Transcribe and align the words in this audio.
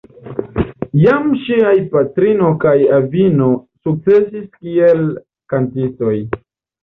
Jam 0.99 1.27
ŝiaj 1.41 1.73
patrino 1.95 2.47
kaj 2.63 2.73
avino 3.01 3.49
sukcesis 3.87 4.49
kiel 4.57 5.03
kantistoj. 5.55 6.15